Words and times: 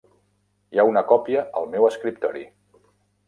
Hi 0.75 0.79
ha 0.79 0.85
una 0.91 1.03
còpia 1.11 1.43
al 1.61 1.69
meu 1.75 1.87
escriptori. 1.91 2.45